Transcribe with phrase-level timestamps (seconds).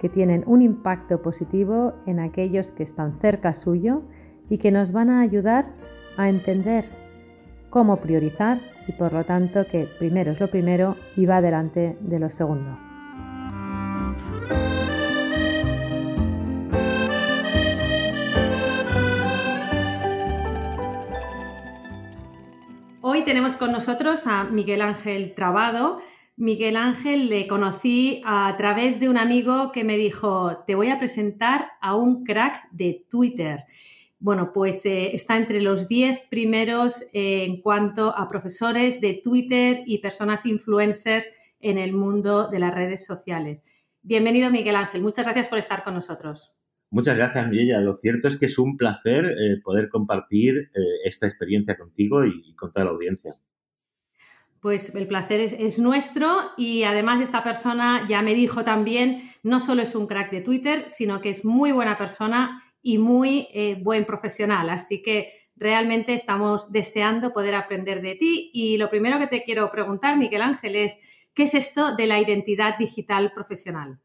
[0.00, 4.02] que tienen un impacto positivo en aquellos que están cerca suyo
[4.48, 5.66] y que nos van a ayudar
[6.16, 6.86] a entender
[7.68, 8.58] cómo priorizar
[8.88, 12.78] y por lo tanto que primero es lo primero y va delante de lo segundo.
[23.02, 26.00] Hoy tenemos con nosotros a Miguel Ángel Trabado,
[26.40, 30.98] Miguel Ángel le conocí a través de un amigo que me dijo, te voy a
[30.98, 33.64] presentar a un crack de Twitter.
[34.18, 39.82] Bueno, pues eh, está entre los 10 primeros eh, en cuanto a profesores de Twitter
[39.84, 41.28] y personas influencers
[41.60, 43.62] en el mundo de las redes sociales.
[44.00, 45.02] Bienvenido, Miguel Ángel.
[45.02, 46.54] Muchas gracias por estar con nosotros.
[46.88, 47.82] Muchas gracias, Mireya.
[47.82, 50.70] Lo cierto es que es un placer eh, poder compartir
[51.04, 53.34] esta experiencia contigo y con toda la audiencia.
[54.60, 59.80] Pues el placer es, nuestro y además esta persona ya me dijo también, no solo
[59.82, 64.04] es un crack de Twitter, sino que es muy buena persona y muy eh, buen
[64.04, 64.68] profesional.
[64.68, 68.50] Así que realmente estamos deseando poder aprender de ti.
[68.52, 70.98] Y lo primero que te quiero preguntar, Miguel Ángel, es,
[71.32, 73.98] ¿qué es esto de la identidad digital profesional?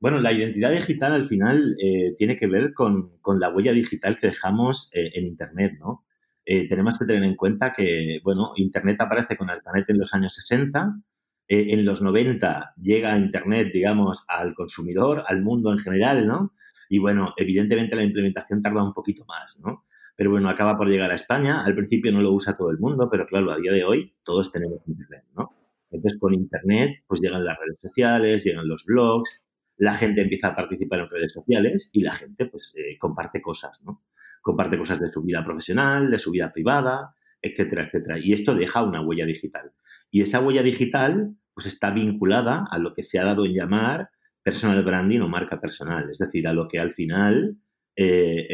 [0.00, 4.28] Bueno, la identidad digital al final eh, tiene que ver con, la huella digital que
[4.28, 6.04] dejamos eh, en Internet, ¿no?
[6.44, 10.34] Eh, tenemos que tener en cuenta que, bueno, Internet aparece con Internet en los años
[10.34, 11.02] 60,
[11.48, 16.54] eh, en los 90 llega Internet, digamos, al consumidor, al mundo en general, ¿no?
[16.88, 19.84] Y bueno, evidentemente la implementación tarda un poquito más, ¿no?
[20.16, 21.62] Pero bueno, acaba por llegar a España.
[21.62, 24.52] Al principio no lo usa todo el mundo, pero claro, a día de hoy todos
[24.52, 25.50] tenemos Internet, ¿no?
[25.90, 29.42] Entonces, con Internet, pues llegan las redes sociales, llegan los blogs,
[29.82, 33.82] la gente empieza a participar en redes sociales y la gente, pues, eh, comparte cosas,
[33.82, 34.04] ¿no?
[34.40, 38.16] comparte cosas de su vida profesional, de su vida privada, etcétera, etcétera.
[38.20, 39.72] Y esto deja una huella digital.
[40.08, 44.10] Y esa huella digital pues está vinculada a lo que se ha dado en llamar
[44.44, 47.58] personal branding o marca personal, es decir, a lo que al final
[47.96, 48.46] eh,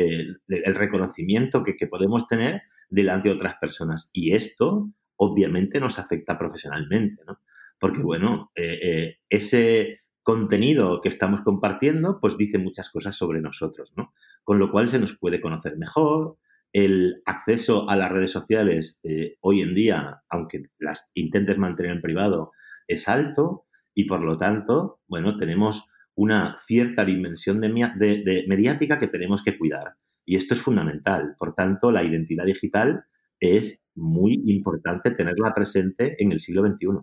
[0.48, 4.08] el, reconocimiento que, podemos tener delante de otras personas.
[4.14, 7.40] Y esto obviamente nos afecta profesionalmente, ¿no?
[7.78, 14.12] Porque, bueno, eh, ese contenido que estamos compartiendo, pues dice muchas cosas sobre nosotros, ¿no?
[14.44, 16.36] Con lo cual se nos puede conocer mejor.
[16.70, 22.02] El acceso a las redes sociales eh, hoy en día, aunque las intentes mantener en
[22.02, 22.52] privado,
[22.86, 29.08] es alto y por lo tanto, bueno, tenemos una cierta dimensión de, de mediática que
[29.08, 29.94] tenemos que cuidar.
[30.26, 31.36] Y esto es fundamental.
[31.38, 33.06] Por tanto, la identidad digital
[33.40, 36.98] es muy importante tenerla presente en el siglo XXI.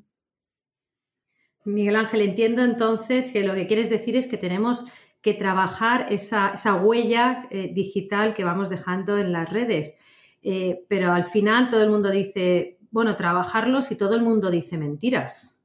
[1.66, 4.86] Miguel Ángel, entiendo entonces que lo que quieres decir es que tenemos
[5.22, 9.96] que trabajar esa, huella eh, digital que vamos dejando en las redes.
[10.44, 14.78] Eh, pero al final todo el mundo dice, bueno, trabajarlo si todo el mundo dice
[14.78, 15.59] mentiras.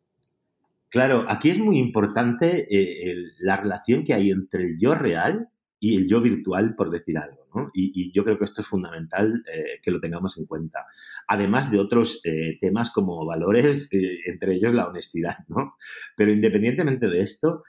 [0.88, 5.96] Claro, aquí es muy importante eh, la relación que hay entre el yo real y
[5.96, 7.70] el yo virtual, por decir algo.
[7.72, 10.84] Y, yo creo que esto es fundamental eh, que lo tengamos en cuenta.
[11.26, 15.74] Además de otros eh, temas como valores, eh, entre ellos la honestidad, ¿no?
[16.16, 17.64] Pero independientemente de esto,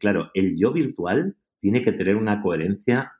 [0.00, 3.12] claro, el yo virtual tiene que tener una coherencia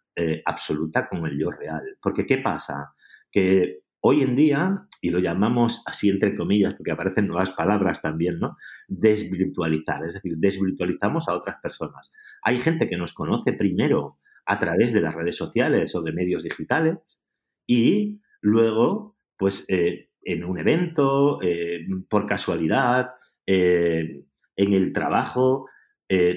[0.45, 1.97] absoluta con el yo real.
[2.03, 2.93] Porque ¿qué pasa?
[3.31, 8.39] Que hoy en día, y lo llamamos así entre comillas, porque aparecen nuevas palabras también,
[8.39, 8.57] ¿no?
[8.89, 12.13] Desvirtualizar, es decir, desvirtualizamos a otras personas.
[12.43, 16.43] Hay gente que nos conoce primero a través de las redes sociales o de medios
[16.45, 17.21] digitales
[17.67, 23.11] y luego, pues eh, en un evento, eh, por casualidad,
[23.47, 24.25] eh,
[24.57, 25.67] en el trabajo,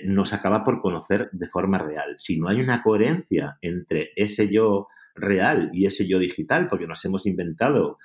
[0.05, 2.15] nos acaba por conocer de forma real.
[2.17, 7.05] Si no hay una coherencia entre ese yo real y ese yo digital, porque nos
[7.05, 7.99] hemos inventado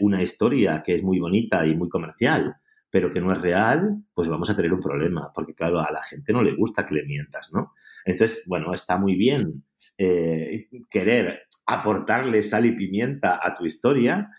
[0.00, 2.56] una historia que es muy bonita y muy comercial,
[2.90, 6.02] pero que no es real, pues vamos a tener un problema, porque claro, a la
[6.02, 7.72] gente no le gusta que le mientas, ¿no?
[8.04, 9.64] Entonces, bueno, está muy bien
[9.98, 14.30] eh, querer aportarle sal y pimienta a tu historia,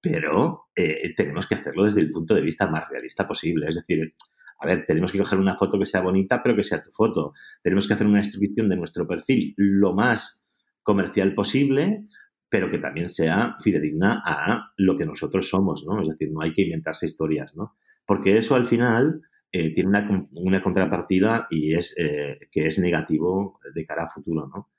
[0.00, 3.66] pero eh, tenemos que hacerlo desde el punto de vista más realista posible.
[3.68, 4.14] Es decir,
[4.60, 7.32] a ver, tenemos que coger una foto que sea bonita, pero que sea tu foto.
[7.62, 10.46] Tenemos que hacer una descripción de nuestro perfil lo más
[10.82, 12.06] comercial posible,
[12.48, 16.00] pero que también sea fidedigna a lo que nosotros somos, ¿no?
[16.02, 17.76] Es decir, no hay que inventarse historias, ¿no?
[18.06, 19.22] porque eso al final
[19.52, 24.46] eh, tiene una, una, contrapartida y es eh, que es negativo de cara a futuro,
[24.46, 24.70] ¿no?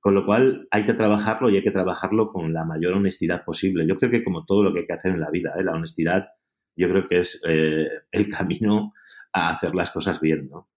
[0.00, 3.86] Con lo cual hay que trabajarlo y hay que trabajarlo con la mayor honestidad posible.
[3.86, 5.62] Yo creo que como todo lo que hay que hacer en la vida, ¿eh?
[5.62, 6.28] la honestidad
[6.74, 8.94] yo creo que es el camino
[9.34, 10.70] a hacer las cosas bien, ¿no?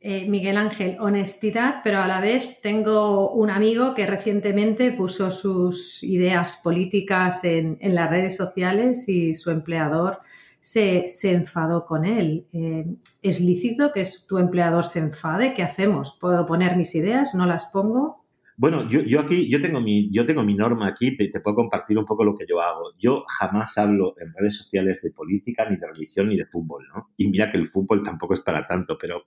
[0.00, 6.60] Miguel Ángel, honestidad, pero a la vez tengo un amigo que recientemente puso sus ideas
[6.62, 10.18] políticas en, en las redes sociales y su empleador
[10.60, 12.46] se, enfadó con él.
[12.52, 12.84] Eh,
[13.22, 15.54] ¿Es lícito que tu empleador se enfade?
[15.54, 16.16] ¿Qué hacemos?
[16.20, 17.34] ¿Puedo poner mis ideas?
[17.34, 18.24] ¿No las pongo?
[18.56, 21.96] Bueno, yo, aquí, yo tengo mi, yo tengo mi norma aquí, te, te, puedo compartir
[21.96, 22.92] un poco lo que yo hago.
[22.98, 27.10] Yo jamás hablo en redes sociales de política, ni de religión, ni de fútbol, ¿no?
[27.16, 29.26] Y mira que el fútbol tampoco es para tanto, pero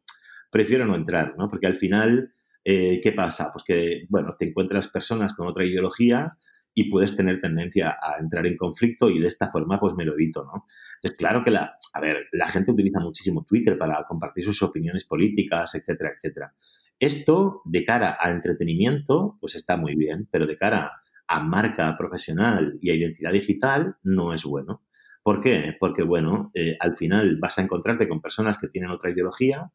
[0.51, 1.47] prefiero no entrar, ¿no?
[1.47, 2.33] Porque al final,
[2.63, 3.49] eh, ¿qué pasa?
[3.51, 6.37] Pues que, bueno, te encuentras personas con otra ideología
[6.73, 10.13] y puedes tener tendencia a entrar en conflicto y de esta forma pues me lo
[10.13, 10.67] evito, ¿no?
[10.95, 15.05] Entonces, claro que la, a ver, la gente utiliza muchísimo Twitter para compartir sus opiniones
[15.05, 16.53] políticas, etcétera, etcétera.
[16.99, 22.77] Esto de cara a entretenimiento pues está muy bien, pero de cara a marca profesional
[22.81, 24.83] y a identidad digital no es bueno.
[25.23, 25.75] ¿Por qué?
[25.79, 29.71] Porque, bueno, eh, al final vas a encontrarte con personas que tienen otra ideología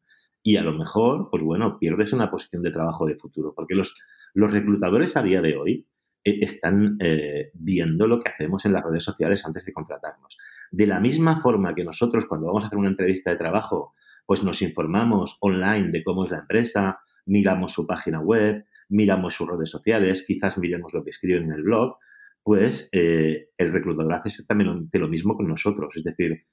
[0.47, 3.53] y a lo mejor, pues bueno, pierdes una posición de trabajo de futuro.
[3.53, 3.93] Porque los,
[4.33, 5.89] los reclutadores a día de hoy
[6.23, 10.37] eh, están eh, viendo lo que hacemos en las redes sociales antes de contratarnos.
[10.71, 13.93] De la misma forma que nosotros cuando vamos a hacer una entrevista de trabajo,
[14.25, 19.49] pues nos informamos online de cómo es la empresa, miramos su página web, miramos sus
[19.49, 21.97] redes sociales, quizás miremos lo que escriben en el blog,
[22.41, 25.93] pues eh, el reclutador hace exactamente lo mismo con nosotros.
[25.97, 26.45] Es decir,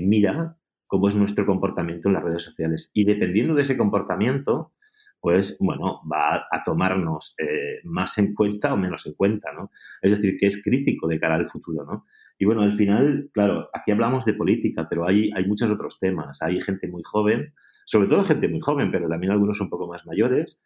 [0.00, 0.58] mira
[0.88, 2.90] cómo es nuestro comportamiento en las redes sociales.
[2.92, 4.72] Y dependiendo de ese comportamiento,
[5.20, 9.70] pues bueno, va a tomarnos eh, más en cuenta o menos en cuenta, ¿no?
[10.00, 12.06] Es decir, que es crítico de cara al futuro, ¿no?
[12.38, 16.40] Y bueno, al final, claro, aquí hablamos de política, pero hay, hay muchos otros temas.
[16.40, 17.52] Hay gente muy joven,
[17.84, 20.62] sobre todo gente muy joven, pero también algunos un poco más mayores,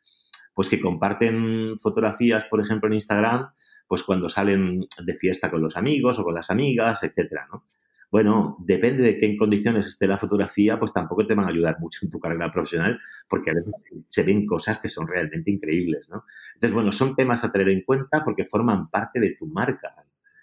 [0.55, 3.49] pues que comparten fotografías, por ejemplo, en Instagram,
[3.89, 7.65] pues cuando salen de fiesta con los amigos o con las amigas, etcétera, ¿no?
[8.13, 12.01] Bueno, depende de qué condiciones esté la fotografía, pues tampoco te van a ayudar mucho
[12.03, 13.73] en tu carrera profesional, porque a veces
[14.07, 16.25] se ven cosas que son realmente increíbles, ¿no?
[16.53, 19.95] Entonces, bueno, son temas a tener en cuenta porque forman parte de tu marca.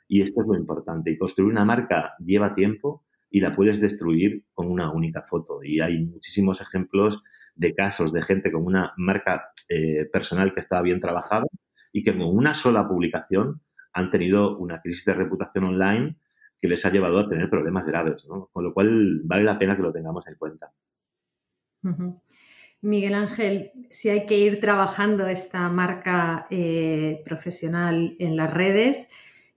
[0.07, 1.11] Y esto es lo importante.
[1.11, 5.59] Y construir una marca lleva tiempo y la puedes destruir con una única foto.
[5.63, 7.21] Y hay muchísimos ejemplos
[7.53, 11.45] de casos de gente con una marca eh, personal que estaba bien trabajada
[11.93, 13.61] y que con una sola publicación
[13.93, 16.17] han tenido una crisis de reputación online
[16.59, 18.49] que les ha llevado a tener problemas graves, ¿no?
[18.51, 20.71] Con lo cual vale la pena que lo tengamos en cuenta.
[22.81, 29.09] Miguel Ángel, si hay que ir trabajando esta marca eh, profesional en las redes,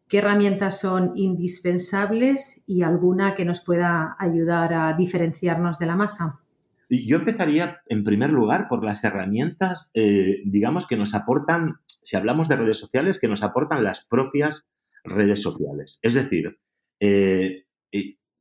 [0.09, 6.41] ¿qué herramientas son indispensables y alguna que nos pueda ayudar a diferenciarnos de la masa?
[6.89, 12.49] Yo empezaría, en primer lugar, por las herramientas, eh, digamos, que nos aportan, si hablamos
[12.49, 14.69] de redes sociales, que nos aportan las propias
[15.03, 15.99] redes sociales.
[16.03, 16.59] Es decir,
[17.05, 17.65] eh,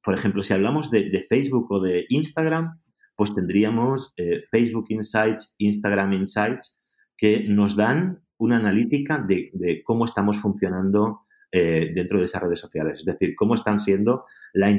[0.03, 2.79] por ejemplo, si hablamos de, Facebook o de Instagram,
[3.15, 6.79] pues tendríamos eh, Facebook Insights, Instagram Insights,
[7.17, 9.51] que nos dan una analítica de,
[9.83, 11.21] cómo estamos funcionando
[11.51, 14.69] eh, dentro de esas redes sociales, es decir, cómo están siendo la,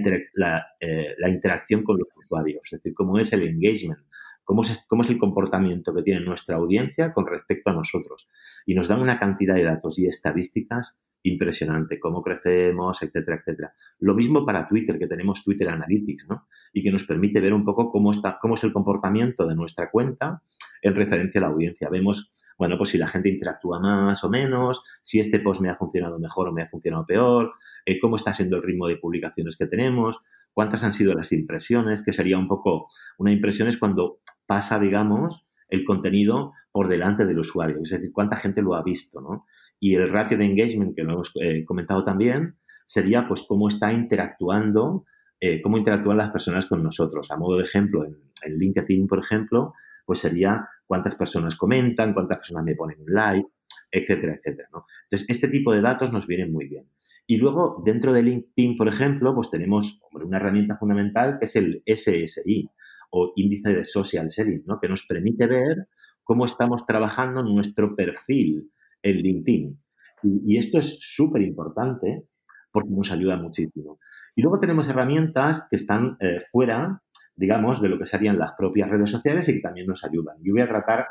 [1.28, 4.00] interacción con los usuarios, es decir, cómo es el engagement,
[4.44, 8.28] cómo es el comportamiento que tiene nuestra audiencia con respecto a nosotros.
[8.64, 13.72] Y nos dan una cantidad de datos y estadísticas impresionante, cómo crecemos, etcétera, etcétera.
[14.00, 16.46] Lo mismo para Twitter, que tenemos Twitter Analytics, ¿no?
[16.72, 19.90] Y que nos permite ver un poco cómo, está, cómo es el comportamiento de nuestra
[19.90, 20.42] cuenta
[20.82, 21.88] en referencia a la audiencia.
[21.90, 25.76] Vemos, bueno, pues si la gente interactúa más o menos, si este post me ha
[25.76, 27.52] funcionado mejor o me ha funcionado peor,
[27.86, 30.18] eh, cómo está siendo el ritmo de publicaciones que tenemos,
[30.52, 32.88] cuántas han sido las impresiones, que sería un poco,
[33.18, 38.36] una impresión es cuando pasa, digamos, el contenido por delante del usuario, es decir, cuánta
[38.36, 39.46] gente lo ha visto, ¿no?
[39.82, 42.54] Y el ratio de engagement, que lo hemos eh, comentado también,
[42.86, 45.04] sería pues cómo está interactuando,
[45.40, 47.32] eh, cómo interactúan las personas con nosotros.
[47.32, 49.72] A modo de ejemplo, en, LinkedIn, por ejemplo,
[50.06, 53.48] pues sería cuántas personas comentan, cuántas personas me ponen un like,
[53.90, 54.68] etcétera, etcétera.
[54.70, 56.88] Entonces, este tipo de datos nos vienen muy bien.
[57.26, 61.82] Y luego, dentro de LinkedIn, por ejemplo, pues tenemos una herramienta fundamental que es el
[61.84, 62.70] SSI,
[63.10, 64.78] o índice de social selling, ¿no?
[64.80, 65.88] que nos permite ver
[66.22, 68.70] cómo estamos trabajando nuestro perfil
[69.02, 69.82] en LinkedIn.
[70.22, 72.26] Y, esto es súper importante
[72.70, 73.98] porque nos ayuda muchísimo.
[74.34, 77.02] Y luego tenemos herramientas que están eh, fuera,
[77.34, 80.36] digamos, de lo que serían las propias redes sociales y que también nos ayudan.
[80.42, 81.06] Yo voy a tratar,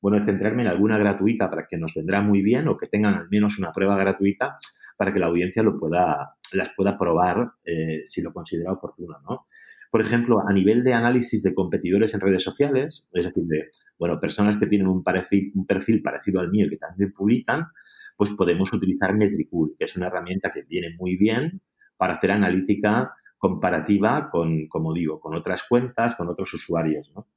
[0.00, 3.14] bueno, de centrarme en alguna gratuita para que nos vendrá muy bien o que tengan
[3.14, 4.58] al menos una prueba gratuita
[4.96, 9.46] para que la audiencia lo pueda, las pueda probar eh, si lo considera oportuno, ¿no?
[9.90, 14.18] Por ejemplo, a nivel de análisis de competidores en redes sociales, es decir, de, bueno,
[14.20, 17.66] personas que tienen un perfil, parecido al mío y que también publican,
[18.16, 21.62] pues podemos utilizar Metricool, que es una herramienta que viene muy bien
[21.96, 27.28] para hacer analítica comparativa con, como digo, con otras cuentas, con otros usuarios, ¿no?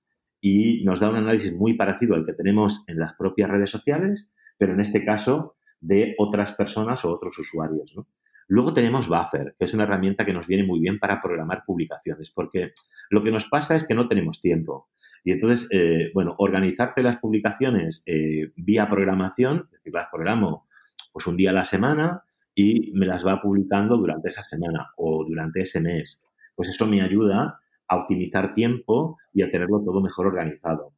[0.42, 4.30] Y nos da un análisis muy parecido al que tenemos en las propias redes sociales,
[4.58, 8.08] pero en este caso de otras personas o otros usuarios, ¿no?
[8.50, 12.32] Luego tenemos Buffer, que es una herramienta que nos viene muy bien para programar publicaciones,
[12.32, 12.74] porque
[13.12, 14.90] lo que nos pasa es que no tenemos tiempo.
[15.24, 20.68] Y entonces, eh, bueno, organizarte las publicaciones eh, vía programación, es decir, las programo
[21.14, 22.24] pues un día a la semana
[22.56, 26.26] y me las va publicando durante esa semana o durante ese mes.
[26.56, 30.94] Pues eso me ayuda a optimizar tiempo y a tenerlo todo mejor organizado.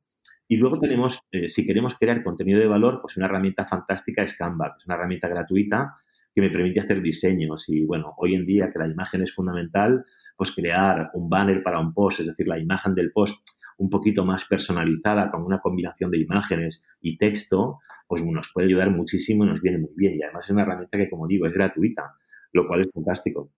[0.47, 4.37] Y luego tenemos, eh, si queremos crear contenido de valor, pues una herramienta fantástica es
[4.37, 5.95] Canva, que es una herramienta gratuita
[6.33, 7.67] que me permite hacer diseños.
[7.69, 10.03] Y bueno, hoy en día que la imagen es fundamental,
[10.35, 13.45] pues crear un banner para un post, es decir, la imagen del post
[13.77, 18.91] un poquito más personalizada con una combinación de imágenes y texto, pues nos puede ayudar
[18.91, 20.15] muchísimo y nos viene muy bien.
[20.15, 22.15] Y además es una herramienta que, como digo, es gratuita,
[22.53, 23.51] lo cual es fantástico.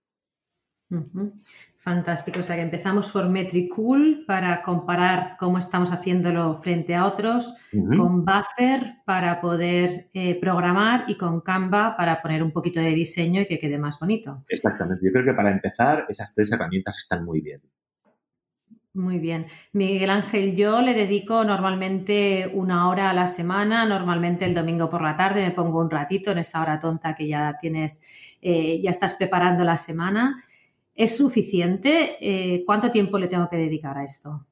[1.84, 2.40] Fantástico.
[2.40, 8.24] O sea que empezamos por Metricool para comparar cómo estamos haciéndolo frente a otros, con
[8.24, 13.46] Buffer para poder eh, programar y con Canva para poner un poquito de diseño y
[13.46, 14.44] que quede más bonito.
[14.48, 15.04] Exactamente.
[15.04, 17.60] Yo creo que para empezar esas tres herramientas están muy bien.
[18.94, 19.44] Muy bien.
[19.72, 25.02] Miguel Ángel, yo le dedico normalmente una hora a la semana, normalmente el domingo por
[25.02, 28.00] la tarde me pongo un ratito en esa hora tonta que ya tienes,
[28.40, 30.42] eh, ya estás preparando la semana.
[30.94, 32.16] ¿Es suficiente?
[32.20, 34.46] Eh, ¿Cuánto tiempo le tengo que dedicar a esto?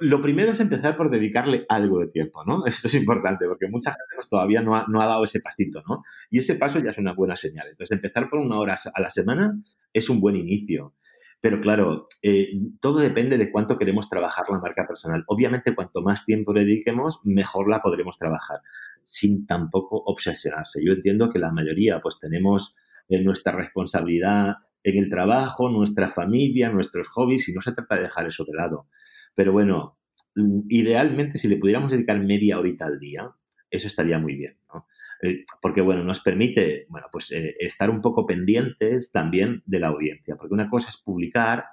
[0.00, 2.64] lo primero es empezar por dedicarle algo de tiempo, ¿no?
[2.66, 5.82] Esto es importante porque mucha gente pues, todavía no ha, no ha, dado ese pasito,
[5.88, 6.02] ¿no?
[6.30, 7.68] Y ese paso ya es una buena señal.
[7.70, 9.58] Entonces, empezar por una hora a la semana
[9.92, 10.94] es un buen inicio.
[11.40, 15.24] Pero claro, eh, todo depende de cuánto queremos trabajar la marca personal.
[15.26, 18.60] Obviamente, cuanto más tiempo dediquemos, mejor la podremos trabajar,
[19.04, 20.84] sin tampoco obsesionarse.
[20.84, 22.76] Yo entiendo que la mayoría, pues tenemos
[23.08, 28.02] eh, nuestra responsabilidad en el trabajo, nuestra familia, nuestros hobbies, y no se trata de
[28.02, 28.88] dejar eso de lado.
[29.34, 29.98] Pero bueno,
[30.34, 33.30] mm, idealmente, si le pudiéramos dedicar media horita al día,
[33.70, 34.86] eso estaría muy bien, ¿no?
[35.22, 39.88] Eh, porque, bueno, nos permite, bueno, pues eh, estar un poco pendientes también de la
[39.88, 41.64] audiencia, porque una cosa es publicar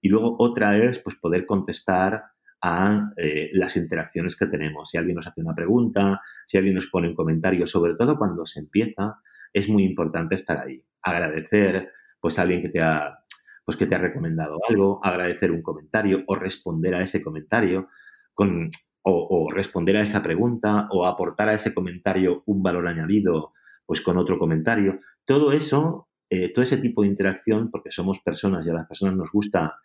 [0.00, 2.22] y luego otra es, pues, poder contestar
[2.60, 4.90] a eh, las interacciones que tenemos.
[4.90, 8.46] Si alguien nos hace una pregunta, si alguien nos pone un comentario, sobre todo cuando
[8.46, 9.20] se empieza,
[9.52, 10.82] es muy importante estar ahí.
[11.02, 11.90] Agradecer,
[12.24, 13.18] pues, alguien que te ha
[13.66, 17.88] pues que te ha recomendado algo, agradecer un comentario o responder a ese comentario
[18.32, 18.70] con
[19.02, 23.52] o, responder a esa pregunta o aportar a ese comentario un valor añadido
[23.84, 25.00] pues con otro comentario.
[25.26, 29.16] Todo eso, eh, todo ese tipo de interacción, porque somos personas y a las personas
[29.16, 29.76] nos gusta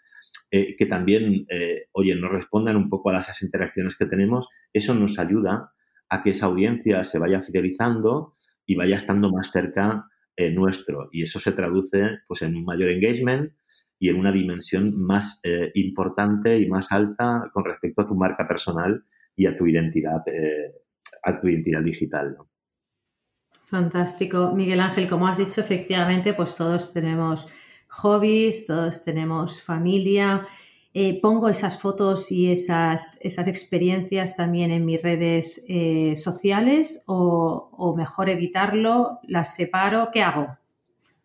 [0.49, 4.95] eh, que también, eh, oye, nos respondan un poco a esas interacciones que tenemos, eso
[4.95, 5.73] nos ayuda
[6.07, 10.05] a que esa audiencia se vaya fidelizando y vaya estando más cerca
[10.53, 11.09] nuestro.
[11.11, 13.51] Y eso se traduce pues, en un mayor engagement
[13.99, 15.41] y en una dimensión más
[15.73, 19.03] importante y más alta con respecto a tu marca personal
[19.39, 20.73] y a tu identidad, eh,
[21.23, 22.35] a tu identidad digital.
[23.65, 24.51] Fantástico.
[24.53, 27.47] Miguel Ángel, como has dicho, efectivamente, pues todos tenemos
[27.87, 30.45] hobbies, todos tenemos familia.
[30.93, 37.93] Eh, pongo esas fotos y esas, esas, experiencias también en mis redes eh, sociales o,
[37.95, 40.57] mejor evitarlo, las separo, ¿qué hago?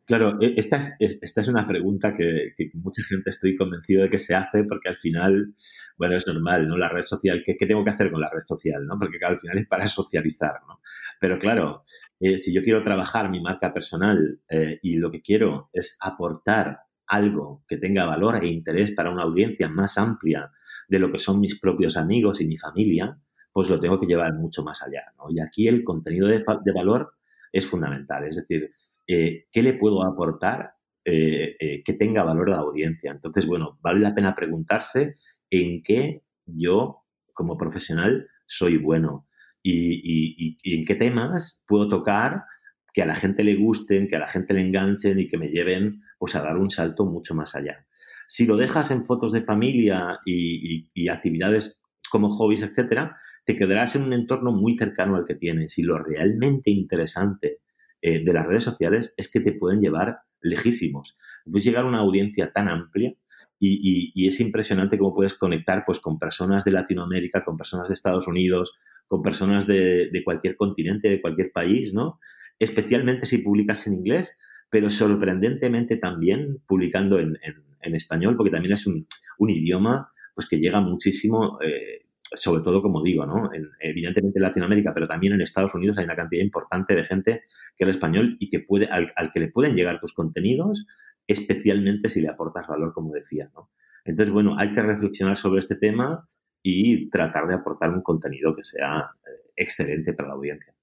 [0.07, 4.19] Claro, e, esta es, esta es una pregunta que, mucha gente estoy convencido de que
[4.19, 5.55] se hace porque al final,
[5.97, 6.77] bueno, es normal, ¿no?
[6.77, 8.99] La red social, ¿qué, tengo que hacer con la red social, ¿no?
[8.99, 10.81] Porque al final es para socializar, ¿no?
[11.19, 11.85] Pero claro,
[12.21, 14.43] eh, si yo quiero trabajar mi marca personal
[14.83, 19.69] y lo que quiero es aportar algo que tenga valor e interés para una audiencia
[19.69, 20.51] más amplia
[20.89, 23.19] de lo que son mis propios amigos y mi familia,
[23.53, 25.31] pues lo tengo que llevar mucho más allá, ¿no?
[25.31, 26.45] Y aquí el contenido de,
[26.75, 27.15] valor
[27.53, 28.73] es fundamental, es decir,
[29.07, 33.13] eh, ¿qué le puedo aportar eh, eh, que tenga valor a la audiencia?
[33.13, 35.17] Entonces, bueno, vale la pena preguntarse
[35.51, 39.29] en qué yo, como profesional, soy bueno
[39.63, 42.45] y, en qué temas puedo tocar
[42.95, 45.49] que a la gente le gusten, que a la gente le enganchen y que me
[45.49, 47.85] lleven pues, a dar un salto mucho más allá.
[48.29, 54.05] Si lo dejas en fotos de familia y, actividades como hobbies, etcétera, te quedarás en
[54.05, 55.77] un entorno muy cercano al que tienes.
[55.79, 57.59] Y lo realmente interesante
[58.01, 61.19] eh, de las redes sociales es que te pueden llevar lejísimos.
[61.45, 63.13] Puedes llegar a una audiencia tan amplia
[63.59, 68.29] y, es impresionante cómo puedes conectar pues, con personas de Latinoamérica, con personas de Estados
[68.29, 68.73] Unidos,
[69.07, 72.19] con personas de, cualquier continente, de cualquier país, ¿no?
[72.59, 74.39] Especialmente si publicas en inglés,
[74.71, 77.39] pero sorprendentemente también publicando en,
[77.81, 79.07] en, español, porque también es un,
[79.39, 83.51] idioma pues que llega muchísimo, eh, sobre todo, como digo, ¿no?
[83.79, 87.43] evidentemente en Latinoamérica, pero también en Estados Unidos hay una cantidad importante de gente
[87.77, 90.87] que habla español y que puede, al, que le pueden llegar tus contenidos,
[91.27, 93.71] especialmente si le aportas valor, como decía, ¿no?
[94.05, 96.29] Entonces, bueno, hay que reflexionar sobre este tema
[96.63, 100.74] y tratar de aportar un contenido que sea eh, excelente para la audiencia.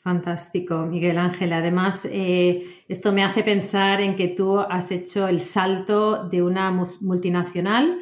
[0.00, 1.52] Fantástico, Miguel Ángel.
[1.52, 6.70] Además, eh, esto me hace pensar en que tú has hecho el salto de una
[6.70, 7.98] multinacional,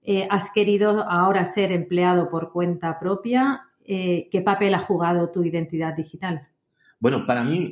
[0.00, 3.64] eh, has querido ahora ser empleado por cuenta propia.
[3.84, 6.48] Eh, ¿Qué papel ha jugado tu identidad digital?
[6.98, 7.70] Bueno, para mí,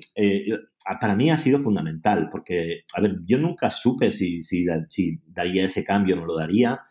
[1.01, 5.65] para mí ha sido fundamental, porque, a ver, yo nunca supe si, si, si daría
[5.65, 6.83] ese cambio o no lo daría.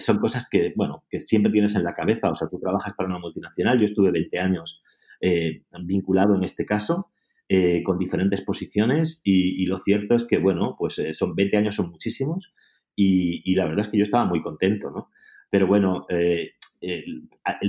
[0.00, 2.30] son cosas que, bueno, que siempre tienes en la cabeza.
[2.30, 4.82] O sea, tú trabajas para una multinacional, yo estuve 20 años
[5.26, 7.10] eh, vinculado en este caso,
[7.48, 11.76] eh, con diferentes posiciones y, lo cierto es que, bueno, pues eh, son 20 años,
[11.76, 12.52] son muchísimos
[12.94, 15.08] y, la verdad es que yo estaba muy contento, ¿no?
[15.48, 16.06] Pero bueno,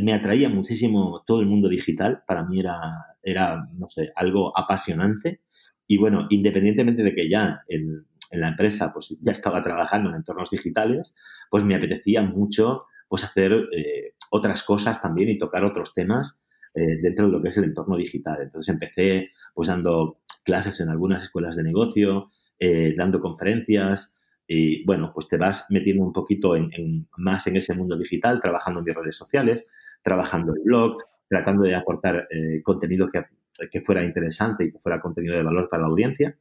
[0.01, 2.91] me atraía muchísimo todo el mundo digital, para mí era,
[3.23, 5.39] era, no sé, algo apasionante
[5.87, 10.17] y bueno, independientemente de que ya en, en la empresa pues ya estaba trabajando en
[10.17, 11.15] entornos digitales,
[11.49, 13.69] pues me apetecía mucho pues hacer
[14.29, 16.41] otras cosas también y tocar otros temas
[16.75, 18.41] eh, dentro de lo que es el entorno digital.
[18.41, 25.11] Entonces empecé pues dando clases en algunas escuelas de negocio, eh, dando conferencias y bueno,
[25.13, 28.95] pues te vas metiendo un poquito en, más en ese mundo digital, trabajando en mis
[28.95, 29.65] redes sociales,
[30.03, 30.97] trabajando en blog,
[31.29, 33.23] tratando de aportar eh, contenido que,
[33.71, 36.37] que, fuera interesante y que fuera contenido de valor para la audiencia.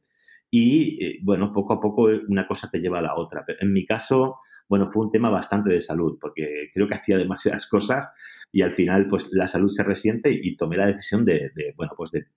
[0.51, 3.43] Y bueno, poco a poco una cosa te lleva a la otra.
[3.59, 7.67] En mi caso, bueno, fue un tema bastante de salud, porque creo que hacía demasiadas
[7.67, 8.09] cosas
[8.51, 12.11] y al final, pues la salud se resiente y tomé la decisión de, bueno, pues
[12.11, 12.27] de,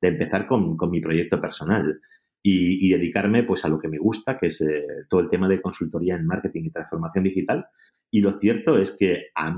[0.00, 2.00] empezar con, mi proyecto personal
[2.42, 5.62] y, dedicarme pues a lo que me gusta, que es eh, todo el tema de
[5.62, 7.66] consultoría en marketing y transformación digital.
[8.10, 9.50] Y lo cierto es que a,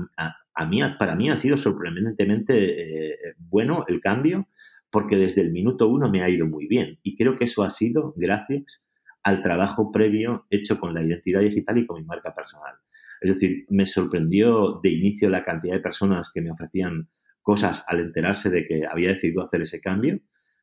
[0.67, 4.47] mí, para mí ha sido sorprendentemente eh, bueno el cambio,
[4.89, 6.97] porque desde el minuto uno me ha ido muy bien.
[7.03, 8.86] Y creo que eso ha sido gracias
[9.27, 12.75] al trabajo previo hecho con la identidad digital y con mi marca personal.
[13.19, 17.09] Es decir, me sorprendió de inicio la cantidad de personas que me ofrecían
[17.41, 20.21] cosas al enterarse de que había decidido hacer ese cambio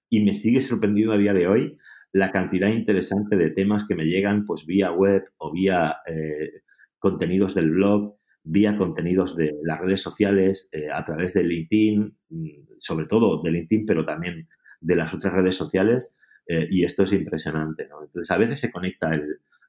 [0.09, 1.77] y me sigue sorprendiendo a día de hoy
[2.13, 6.63] la cantidad interesante de temas que me llegan pues vía web o vía eh,
[6.99, 12.49] contenidos del blog, vía contenidos de las redes sociales, eh, a través de LinkedIn, mm,
[12.79, 14.49] sobre todo de LinkedIn, pero también
[14.81, 16.15] de las otras redes sociales,
[16.47, 18.03] eh, y esto es impresionante, ¿no?
[18.03, 19.15] Entonces, a veces se conecta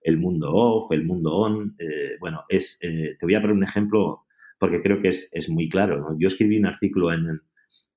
[0.03, 1.75] el, mundo off, el mundo on.
[1.79, 4.25] Eh, bueno, es, eh, te voy a poner un ejemplo
[4.59, 6.17] porque creo que es, muy claro, ¿no?
[6.17, 7.41] Yo escribí un artículo en,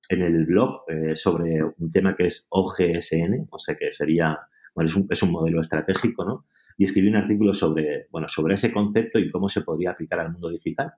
[0.09, 0.81] en el blog
[1.13, 4.37] sobre un tema que es OGSN, o sea, que sería,
[4.75, 6.45] bueno, es un, es un modelo estratégico, ¿no?
[6.77, 10.33] Y escribí un artículo sobre, bueno, sobre ese concepto y cómo se podría aplicar al
[10.33, 10.93] mundo digital.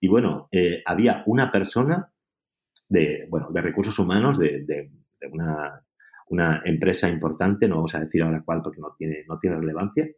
[0.00, 0.48] Y bueno,
[0.84, 2.12] había una persona
[2.88, 4.90] de, bueno, de recursos humanos de, de,
[5.30, 5.85] una
[6.28, 10.08] una empresa importante, no vamos a decir ahora cuál porque no tiene, no tiene relevancia,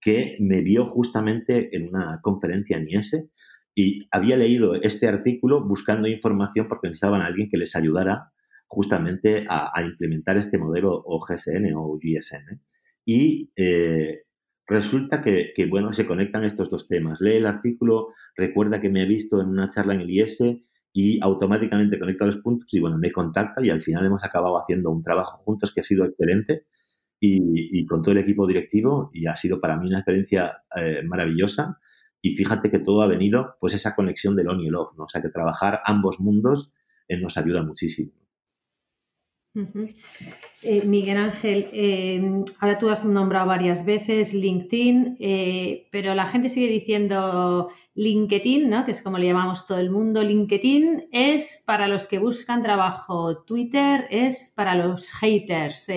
[0.00, 3.30] que me vio justamente en una conferencia en IES
[3.74, 8.32] y había leído este artículo buscando información porque necesitaban a alguien que les ayudara
[8.66, 12.60] justamente a, implementar este modelo o GSN.
[13.04, 14.22] Y eh,
[14.66, 17.20] resulta que, que, bueno, se conectan estos dos temas.
[17.20, 20.38] Lee el artículo, recuerda que me ha visto en una charla en el IES
[20.92, 24.90] y automáticamente conecta los puntos y bueno, me contacta y al final hemos acabado haciendo
[24.90, 26.66] un trabajo juntos que ha sido excelente
[27.18, 31.78] y, con todo el equipo directivo y ha sido para mí una experiencia eh, maravillosa
[32.20, 35.04] y fíjate que todo ha venido pues esa conexión del on y el off, ¿no?
[35.04, 36.72] O sea que trabajar ambos mundos
[37.08, 38.12] eh, nos ayuda muchísimo.
[40.62, 46.48] Eh, Miguel Ángel, eh, ahora tú has nombrado varias veces LinkedIn, eh, pero la gente
[46.48, 48.84] sigue diciendo LinkedIn, ¿no?
[48.84, 50.22] que es como le llamamos todo el mundo.
[50.22, 55.90] LinkedIn es para los que buscan trabajo, Twitter es para los haters,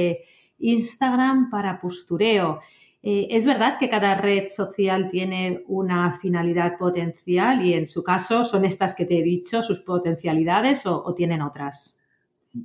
[0.58, 2.60] Instagram para postureo.
[3.02, 8.66] es verdad que cada red social tiene una finalidad potencial y en su caso son
[8.66, 11.95] estas que te he dicho, sus potencialidades o tienen otras.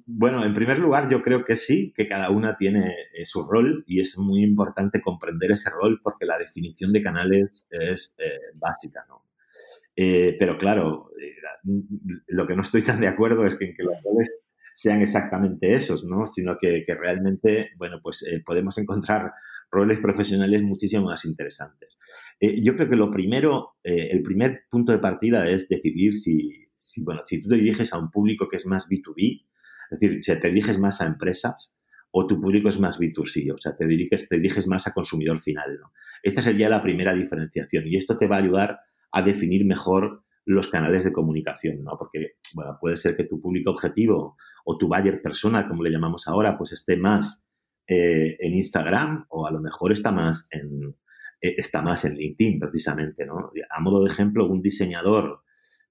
[0.07, 3.83] Bueno, en primer lugar, yo creo que sí, que cada una tiene eh, su rol
[3.89, 9.05] y es muy importante comprender ese rol porque la definición de canales es eh, básica,
[9.09, 9.25] ¿no?
[9.97, 11.11] Eh, pero claro,
[12.29, 14.31] lo que no estoy tan de acuerdo es que, en que los roles
[14.75, 16.25] sean exactamente esos, ¿no?
[16.29, 19.33] Sino que, realmente, bueno, pues podemos encontrar
[19.73, 21.99] roles profesionales muchísimo más interesantes.
[22.41, 27.23] yo creo que lo primero, el primer punto de partida es decidir si, si, bueno,
[27.27, 29.50] si tú te diriges a un público que es más B2B,
[29.91, 31.77] es decir, si te diriges más a empresas
[32.13, 35.41] o tu público es más B2C, o sea, te diriges, te diriges más a consumidor
[35.41, 35.79] final.
[35.81, 35.93] ¿no?
[36.23, 38.81] Esta sería la primera diferenciación y esto te va a ayudar
[39.13, 41.97] a definir mejor los canales de comunicación, ¿no?
[41.99, 46.27] Porque, bueno, puede ser que tu público objetivo o tu buyer persona, como le llamamos
[46.27, 47.47] ahora, pues esté más
[47.87, 50.97] eh, en Instagram o a lo mejor está más en,
[51.41, 53.53] eh, está más en LinkedIn, precisamente, ¿no?
[53.71, 55.43] A modo de ejemplo, un diseñador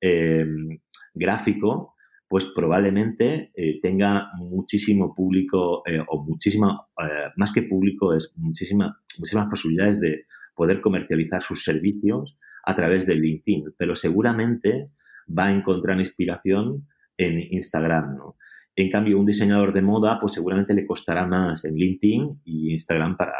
[0.02, 0.80] em,
[1.14, 1.96] gráfico,
[2.30, 6.88] pues probablemente eh, tenga muchísimo público o muchísima,
[7.36, 13.16] más que público, es muchísima, muchísimas posibilidades de poder comercializar sus servicios a través de
[13.16, 14.92] LinkedIn, pero seguramente
[15.28, 16.88] va a encontrar inspiración
[17.18, 18.36] en Instagram, ¿no?
[18.76, 23.18] En cambio, un diseñador de moda, pues seguramente le costará más en LinkedIn y Instagram
[23.18, 23.34] para,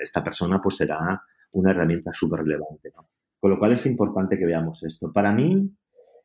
[0.00, 1.20] esta persona, pues será
[1.52, 2.92] una herramienta súper relevante.
[3.40, 5.12] Con lo cual es importante que veamos esto.
[5.12, 5.68] Para mí,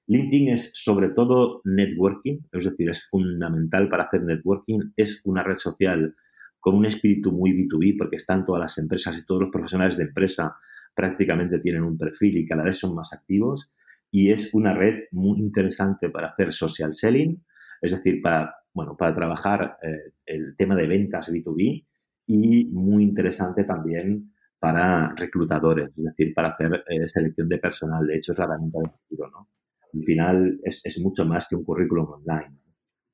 [0.08, 4.94] LinkedIn es sobre todo networking, es decir, es fundamental para hacer networking.
[4.96, 6.16] Es una red social
[6.60, 10.04] con un espíritu muy B2B porque están todas las empresas y todos los profesionales de
[10.04, 10.56] empresa
[10.96, 13.70] prácticamente tienen un perfil y cada vez son más activos.
[14.10, 17.44] Y es una red muy interesante para hacer social selling,
[17.82, 21.86] es decir, para, bueno, para trabajar eh, el tema de ventas B2B
[22.28, 28.08] y muy interesante también para reclutadores, es decir, para hacer eh, selección de personal.
[28.08, 29.48] De hecho, es la herramienta del futuro, ¿no?
[29.94, 32.58] Al final es, mucho más que un currículum online.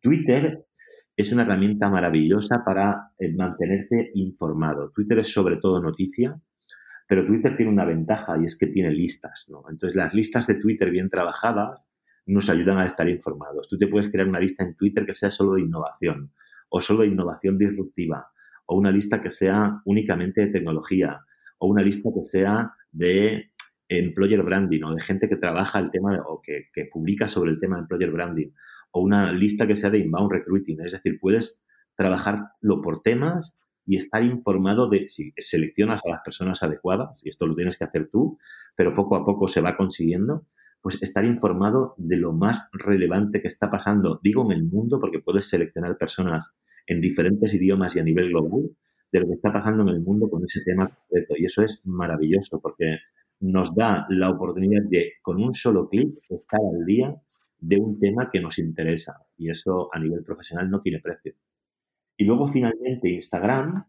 [0.02, 0.66] Twitter
[1.16, 4.92] es una herramienta maravillosa para eh, mantenerte informado.
[4.92, 6.40] Twitter es sobre todo noticia,
[7.08, 9.64] pero Twitter tiene una ventaja y es que tiene listas, ¿no?
[9.70, 11.88] Entonces, las listas de Twitter bien trabajadas
[12.26, 13.68] nos ayudan a estar informados.
[13.68, 16.32] Tú te puedes crear una lista en Twitter que sea solo de innovación
[16.70, 18.28] o solo de innovación disruptiva
[18.66, 21.20] o una lista que sea únicamente de tecnología
[21.60, 23.52] o una lista que sea de
[24.00, 27.60] employer branding o de gente que trabaja el tema o que, que publica sobre el
[27.60, 28.52] tema de employer branding
[28.92, 30.80] o una lista que sea de inbound recruiting.
[30.82, 31.62] Es decir, puedes
[31.96, 37.46] trabajarlo por temas y estar informado de si seleccionas a las personas adecuadas, y esto
[37.46, 38.38] lo tienes que hacer tú,
[38.76, 40.46] pero poco a poco se va consiguiendo,
[40.82, 45.20] pues estar informado de lo más relevante que está pasando, digo en el mundo, porque
[45.20, 46.52] puedes seleccionar personas
[46.88, 48.70] en diferentes idiomas y a nivel global,
[49.12, 51.36] de lo que está pasando en el mundo con ese tema concreto.
[51.38, 52.98] Y eso es maravilloso, porque
[53.44, 57.14] nos da la oportunidad de, con un solo clic, estar al día
[57.60, 59.18] de un tema que nos interesa.
[59.38, 61.34] Y eso a nivel profesional no tiene precio.
[62.16, 63.86] Y luego, finalmente, Instagram,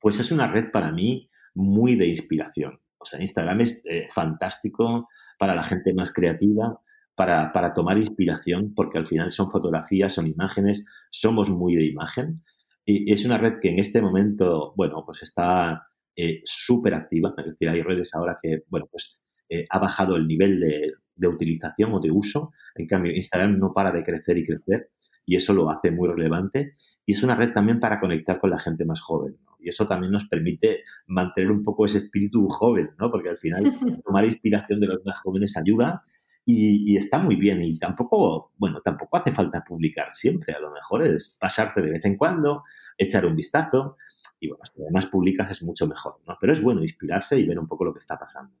[0.00, 2.80] pues es una red para mí muy de inspiración.
[2.98, 6.80] O sea, Instagram es eh, fantástico para la gente más creativa,
[7.14, 12.42] para, para, tomar inspiración, porque al final son fotografías, son imágenes, somos muy de imagen.
[12.84, 17.34] Y es una red que en este momento, bueno, pues está eh, súper activa.
[17.36, 21.28] Es decir, hay redes ahora que, bueno, pues eh, ha bajado el nivel de, de
[21.28, 22.52] utilización o de uso.
[22.74, 24.90] En cambio, Instagram no para de crecer y crecer
[25.24, 26.76] y eso lo hace muy relevante.
[27.06, 29.38] Y es una red también para conectar con la gente más joven.
[29.58, 33.10] Y eso también nos permite mantener un poco ese espíritu joven, ¿no?
[33.10, 33.62] porque al final
[34.04, 36.02] tomar inspiración de los más jóvenes ayuda
[36.44, 37.62] y, está muy bien.
[37.62, 40.54] Y tampoco, bueno, tampoco hace falta publicar siempre.
[40.54, 42.64] A lo mejor es pasarte de vez en cuando,
[42.98, 43.96] echar un vistazo.
[44.42, 46.36] Y bueno, además publicas es mucho mejor, ¿no?
[46.40, 48.52] Pero es bueno inspirarse y ver un poco lo que está pasando.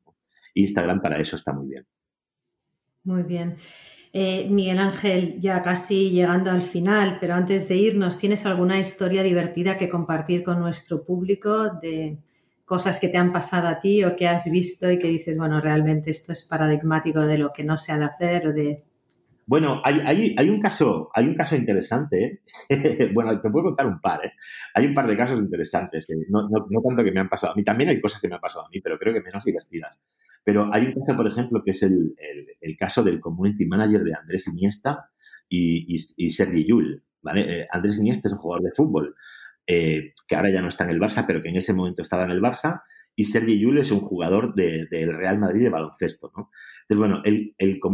[0.54, 1.84] Instagram para eso está muy bien.
[3.02, 3.56] Muy bien.
[4.12, 9.24] Eh, Miguel Ángel, ya casi llegando al final, pero antes de irnos, ¿tienes alguna historia
[9.24, 12.18] divertida que compartir con nuestro público de
[12.64, 15.60] cosas que te han pasado a ti o que has visto y que dices, bueno,
[15.60, 18.84] realmente esto es paradigmático de lo que no se ha de hacer o de...
[19.52, 22.40] Bueno, hay, hay, un caso, hay un caso interesante.
[22.70, 23.10] ¿eh?
[23.12, 24.24] bueno, te puedo contar un par.
[24.24, 24.32] ¿eh?
[24.72, 26.06] Hay un par de casos interesantes.
[26.30, 27.62] No, no, no, tanto que me han pasado a mí.
[27.62, 30.00] También hay cosas que me han pasado a mí, pero creo que menos divertidas.
[30.42, 32.16] Pero hay un caso, por ejemplo, que es el,
[32.78, 35.10] caso del community manager de Andrés Iniesta
[35.50, 35.84] y,
[36.16, 37.04] y, Sergi Yul.
[37.20, 37.42] ¿vale?
[37.42, 39.14] Eh, Andrés Iniesta es un jugador de fútbol
[39.66, 42.24] eh, que ahora ya no está en el Barça, pero que en ese momento estaba
[42.24, 42.84] en el Barça.
[43.14, 46.32] Y Sergi Yul es un jugador del Real Madrid de baloncesto.
[46.36, 46.50] ¿no?
[46.88, 47.22] Entonces, bueno,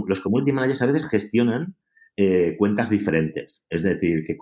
[0.06, 1.76] los community managers a veces gestionan
[2.16, 3.64] eh, cuentas diferentes.
[3.68, 4.36] Es decir, que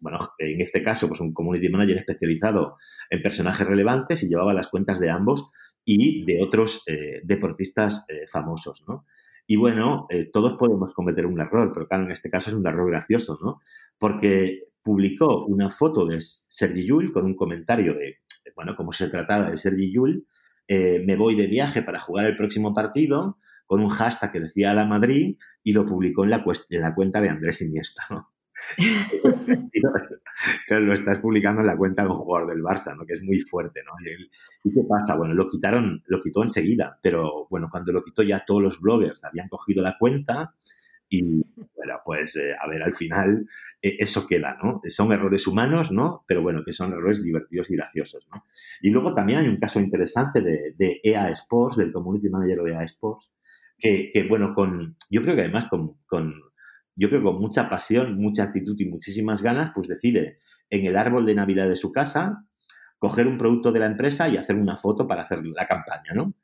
[0.00, 2.76] bueno, en este caso, pues un community manager especializado
[3.10, 5.50] en personajes relevantes y llevaba las cuentas de ambos
[5.84, 9.04] y de otros eh, deportistas eh, famosos, ¿no?
[9.46, 12.90] Y bueno, todos podemos cometer un error, pero claro, en este caso es un error
[12.90, 13.60] gracioso, ¿no?
[13.96, 18.18] Porque publicó una foto de Sergi Yul con un comentario de,
[18.54, 20.26] bueno, como se trataba de Sergi Yul,
[20.68, 24.74] me voy de viaje para jugar el próximo partido, con un hashtag que decía a
[24.74, 28.32] la Madrid y lo publicó en la, en la cuenta de Andrés Iniesta, ¿no?
[30.66, 33.04] claro, lo estás publicando en la cuenta de un jugador del Barça, ¿no?
[33.06, 33.92] Que es muy fuerte, ¿no?
[34.64, 35.16] ¿Y, qué pasa?
[35.16, 39.24] Bueno, lo quitaron, lo quitó enseguida, pero bueno, cuando lo quitó ya todos los bloggers
[39.24, 40.54] habían cogido la cuenta
[41.08, 41.42] Y
[41.74, 43.46] bueno, pues eh, a ver, al final
[43.80, 44.80] eh, eso queda, ¿no?
[44.88, 46.24] Son errores humanos, ¿no?
[46.26, 48.44] Pero bueno, que son errores divertidos y graciosos, ¿no?
[48.82, 52.84] Y luego también hay un caso interesante de, EA Sports, del Community Manager de EA
[52.84, 53.30] Sports,
[53.78, 56.34] que, bueno, con, yo creo que además con, con,
[56.96, 61.24] yo creo con mucha pasión, mucha actitud y muchísimas ganas, pues decide en el árbol
[61.24, 62.44] de Navidad de su casa
[62.98, 66.34] coger un producto de la empresa y hacer una foto para hacer la campaña, ¿no?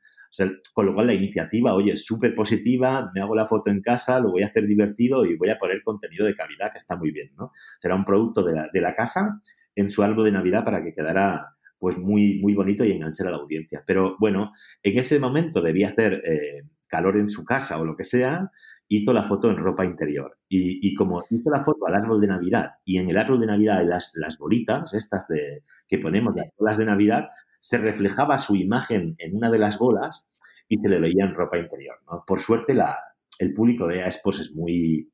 [0.73, 4.19] Con lo cual la iniciativa, oye, es súper positiva, me hago la foto en casa,
[4.19, 7.11] lo voy a hacer divertido y voy a poner contenido de calidad que está muy
[7.11, 7.51] bien, ¿no?
[7.79, 9.41] Será un producto de la, de la casa
[9.75, 13.31] en su árbol de Navidad para que quedara pues muy, muy bonito y enganchar a
[13.31, 13.83] la audiencia.
[13.85, 18.03] Pero bueno, en ese momento debía hacer eh, calor en su casa o lo que
[18.03, 18.51] sea,
[18.87, 20.37] hizo la foto en ropa interior.
[20.47, 23.83] Y, como hizo la foto al árbol de Navidad y en el árbol de Navidad
[23.85, 27.29] las, las bolitas, estas de, que ponemos, las bolas de Navidad,
[27.65, 30.29] se reflejaba su imagen en una de las bolas
[30.67, 31.97] y se le veía en ropa interior.
[32.27, 32.95] Por suerte, la,
[33.39, 35.11] el público de Aespos es muy,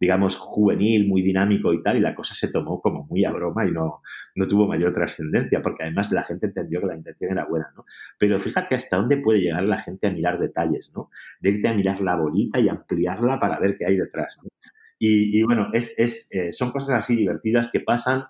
[0.00, 3.68] digamos, juvenil, muy dinámico y tal, y la cosa se tomó como muy a broma
[3.68, 4.02] y no,
[4.34, 7.84] no tuvo mayor trascendencia, porque además la gente entendió que la intención era buena, ¿no?
[8.18, 11.08] Pero fíjate hasta dónde puede llegar la gente a mirar detalles, ¿no?
[11.38, 14.40] De irte a mirar la bolita y ampliarla para ver qué hay detrás,
[15.04, 18.24] y, bueno, es, es, eh, son cosas así divertidas que pasan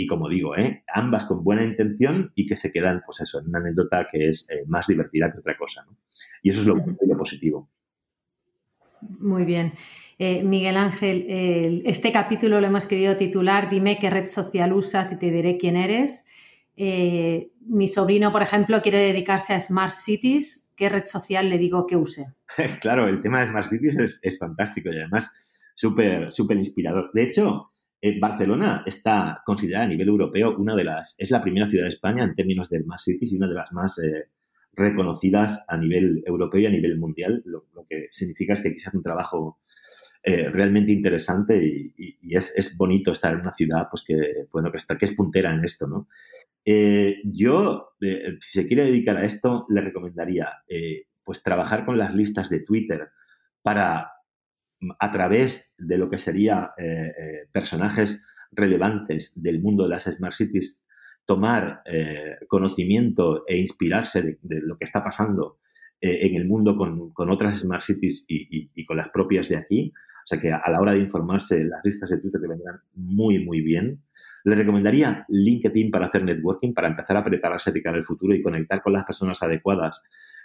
[0.00, 0.82] y como digo, ¿eh?
[0.88, 4.48] ambas con buena intención y que se quedan, pues eso, en una anécdota que es
[4.50, 5.84] eh, más divertida que otra cosa.
[5.86, 5.94] ¿no?
[6.42, 7.68] Y eso es lo, lo positivo.
[9.18, 9.74] Muy bien.
[10.18, 15.18] Eh, Miguel Ángel, este capítulo lo hemos querido titular Dime qué red social usas y
[15.18, 16.24] te diré quién eres.
[16.76, 20.70] mi sobrino, por ejemplo, quiere dedicarse a Smart Cities.
[20.76, 22.26] ¿Qué red social le digo que use?
[22.80, 25.30] claro, el tema de Smart Cities es, es fantástico y además
[25.74, 27.10] súper, súper inspirador.
[27.12, 27.69] De hecho,
[28.02, 31.90] eh, Barcelona está considerada a nivel europeo una de las, es la primera ciudad de
[31.90, 34.28] España en términos de más cities y una de las más eh,
[34.72, 39.02] reconocidas a nivel europeo y a nivel mundial, lo, que significa es que quizás un
[39.02, 39.58] trabajo
[40.22, 44.96] eh, realmente interesante y, es, bonito estar en una ciudad pues que, bueno, que, está,
[44.96, 46.08] que es puntera en esto, ¿no?
[47.24, 50.52] yo, si se quiere dedicar a esto, le recomendaría
[51.24, 53.08] pues trabajar con las listas de Twitter
[53.62, 54.12] para
[54.98, 60.32] a través de lo que sería eh, eh, personajes relevantes del mundo de las Smart
[60.32, 60.82] Cities,
[61.26, 65.58] tomar eh, conocimiento e inspirarse de, lo que está pasando
[66.02, 69.92] en el mundo con, otras Smart Cities y, con las propias de aquí.
[69.94, 73.44] O sea que a la hora de informarse, las listas de Twitter le vendrán muy,
[73.44, 74.02] muy bien.
[74.44, 78.42] Le recomendaría LinkedIn para hacer networking, para empezar a prepararse de cara al futuro y
[78.42, 80.02] conectar con las personas adecuadas,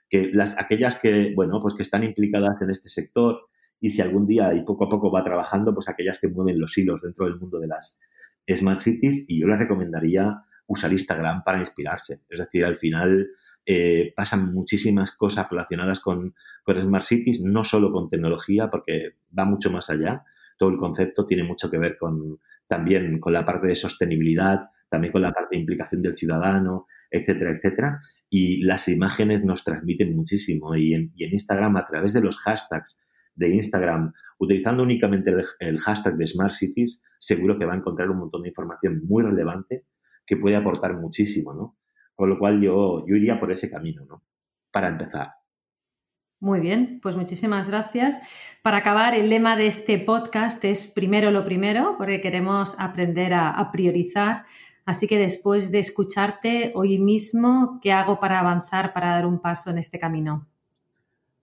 [0.09, 3.47] que las, aquellas que, bueno, pues que están implicadas en este sector,
[3.79, 6.77] y si algún día y poco a poco va trabajando, pues aquellas que mueven los
[6.77, 7.99] hilos dentro del mundo de las
[8.49, 12.21] Smart Cities y yo les recomendaría usar Instagram para inspirarse.
[12.29, 13.29] Es decir, al final
[13.65, 19.45] eh, pasan muchísimas cosas relacionadas con, con Smart Cities, no solo con tecnología, porque va
[19.45, 20.23] mucho más allá.
[20.57, 25.11] Todo el concepto tiene mucho que ver con también con la parte de sostenibilidad, también
[25.11, 27.99] con la parte de implicación del ciudadano, etcétera, etcétera.
[28.29, 30.75] Y las imágenes nos transmiten muchísimo.
[30.75, 33.01] Y en, y en Instagram, a través de los hashtags
[33.35, 38.17] de Instagram utilizando únicamente el, hashtag de Smart Cities, seguro que va a encontrar un
[38.17, 39.85] montón de información muy relevante
[40.25, 41.77] que puede aportar muchísimo, ¿no?
[42.15, 44.23] Con lo cual yo, yo iría por ese camino, ¿no?
[44.71, 45.33] Para empezar.
[46.39, 48.19] Muy bien, pues muchísimas gracias.
[48.61, 53.51] Para acabar, el lema de este podcast es primero lo primero, porque queremos aprender a,
[53.51, 54.45] a priorizar.
[54.85, 59.71] Así que después de escucharte hoy mismo, ¿qué hago para avanzar, para dar un paso
[59.71, 60.47] en este camino?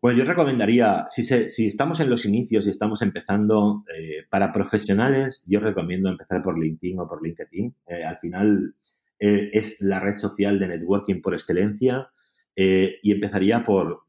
[0.03, 5.45] Bueno, yo recomendaría, si, si estamos en los inicios y estamos empezando, eh, para profesionales,
[5.47, 7.73] yo recomiendo empezar por LinkedIn o por LinkedIn.
[7.87, 8.75] Eh, al final
[9.21, 12.11] eh, es la red social de networking por excelencia
[12.55, 14.03] y empezaría por,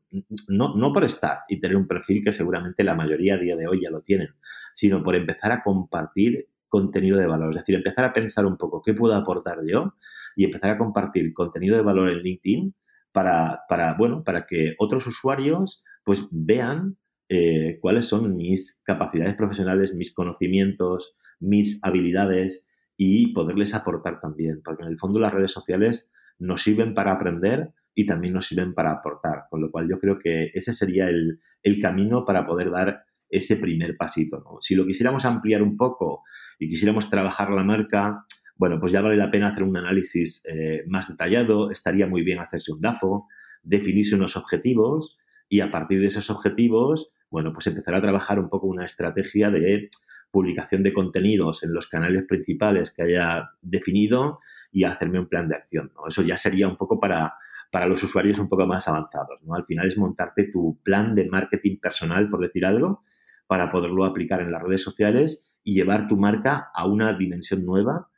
[0.50, 3.68] no, no por estar y tener un perfil que seguramente la mayoría a día de
[3.68, 4.30] hoy ya lo tienen,
[4.74, 7.52] sino por empezar a compartir contenido de valor.
[7.52, 9.94] Es decir, empezar a pensar un poco qué puedo aportar yo
[10.36, 12.74] y empezar a compartir contenido de valor en LinkedIn
[13.13, 16.97] para, para, bueno, para que otros usuarios pues vean
[17.30, 24.84] eh, cuáles son mis capacidades profesionales, mis conocimientos, mis habilidades y poderles aportar también, porque
[24.84, 28.91] en el fondo las redes sociales nos sirven para aprender y también nos sirven para
[28.91, 31.39] aportar, con lo cual yo creo que ese sería el,
[31.82, 34.58] camino para poder dar ese primer pasito.
[34.62, 36.23] Si lo quisiéramos ampliar un poco
[36.60, 40.84] y quisiéramos trabajar la marca, bueno, pues ya vale la pena hacer un análisis eh,
[40.88, 43.28] más detallado, estaría muy bien hacerse un DAFO,
[43.63, 45.18] definirse unos objetivos
[45.50, 49.50] y a partir de esos objetivos, bueno, pues empezar a trabajar un poco una estrategia
[49.50, 49.89] de
[50.32, 54.39] publicación de contenidos en los canales principales que haya definido
[54.72, 55.92] y hacerme un plan de acción.
[56.08, 57.36] Eso ya sería un poco para,
[57.72, 59.39] para los usuarios un poco más avanzados.
[59.52, 63.04] Al final es montarte tu plan de marketing personal, por decir algo,
[63.46, 68.10] para poderlo aplicar en las redes sociales y llevar tu marca a una dimensión nueva,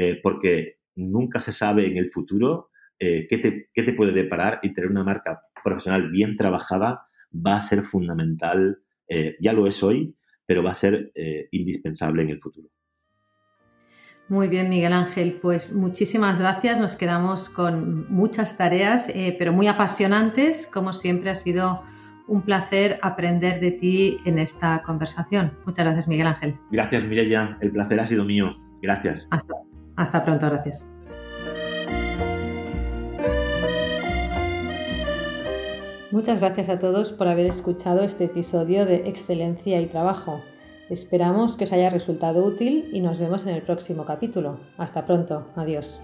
[0.00, 4.58] eh, porque nunca se sabe en el futuro eh, qué, te, qué, te, puede deparar
[4.62, 7.02] y tener una marca profesional bien trabajada
[7.34, 10.14] va a ser fundamental, eh, ya lo es hoy,
[10.46, 11.12] pero va a ser
[11.52, 12.70] indispensable en el futuro.
[14.30, 15.38] Muy bien, Miguel Ángel.
[15.42, 16.80] Pues muchísimas gracias.
[16.80, 20.66] Nos quedamos con muchas tareas, eh, pero muy apasionantes.
[20.66, 21.82] Como siempre, ha sido
[22.26, 25.52] un placer aprender de ti en esta conversación.
[25.66, 26.54] Muchas gracias, Miguel Ángel.
[26.70, 27.58] Gracias, Mireya.
[27.60, 28.52] El placer ha sido mío.
[28.80, 29.26] Gracias.
[29.30, 29.54] Hasta,
[29.96, 30.46] hasta pronto.
[30.46, 30.84] Gracias.
[36.10, 40.40] Muchas gracias a todos por haber escuchado este episodio de Excelencia y Trabajo.
[40.90, 44.58] Esperamos que os haya resultado útil y nos vemos en el próximo capítulo.
[44.76, 45.46] Hasta pronto.
[45.54, 46.00] Adiós.